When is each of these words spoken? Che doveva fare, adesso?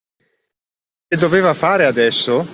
Che 1.07 1.15
doveva 1.15 1.53
fare, 1.53 1.85
adesso? 1.85 2.47